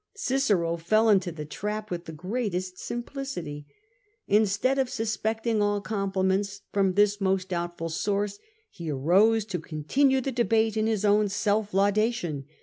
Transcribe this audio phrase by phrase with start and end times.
[0.15, 3.67] Cicero fell into the trap with the greatest simplicity.
[4.27, 8.39] Instead of suspecting all com pliments from this most doubtful source,
[8.71, 12.45] he arose to continue the debate in bis own self laudation.